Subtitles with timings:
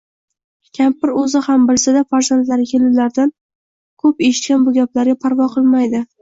[0.77, 6.05] Kampir oʻzi ham bilsa-da, farzandlari, kelinlaridan-da koʻp eshitgan bu gaplarga parvo qilmaydi.